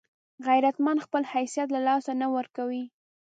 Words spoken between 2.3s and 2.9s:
ورکوي